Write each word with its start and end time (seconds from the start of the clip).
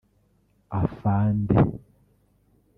Afande 0.79 1.61